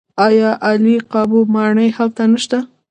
[0.25, 2.57] آیا عالي قاپو ماڼۍ هلته نشته؟